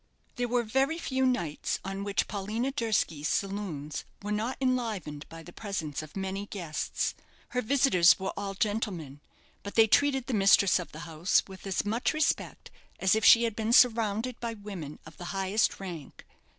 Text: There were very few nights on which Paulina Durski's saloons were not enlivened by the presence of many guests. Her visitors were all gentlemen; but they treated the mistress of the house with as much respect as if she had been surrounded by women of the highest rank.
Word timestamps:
There 0.35 0.47
were 0.47 0.63
very 0.63 0.97
few 0.97 1.27
nights 1.27 1.79
on 1.85 2.03
which 2.03 2.27
Paulina 2.27 2.71
Durski's 2.71 3.27
saloons 3.27 4.03
were 4.23 4.31
not 4.31 4.57
enlivened 4.59 5.29
by 5.29 5.43
the 5.43 5.53
presence 5.53 6.01
of 6.01 6.17
many 6.17 6.47
guests. 6.47 7.13
Her 7.49 7.61
visitors 7.61 8.17
were 8.17 8.33
all 8.35 8.55
gentlemen; 8.55 9.19
but 9.61 9.75
they 9.75 9.85
treated 9.85 10.25
the 10.25 10.33
mistress 10.33 10.79
of 10.79 10.91
the 10.91 11.01
house 11.01 11.43
with 11.45 11.67
as 11.67 11.85
much 11.85 12.15
respect 12.15 12.71
as 12.99 13.13
if 13.13 13.23
she 13.23 13.43
had 13.43 13.55
been 13.55 13.73
surrounded 13.73 14.39
by 14.39 14.55
women 14.55 14.97
of 15.05 15.17
the 15.17 15.25
highest 15.37 15.79
rank. 15.79 16.25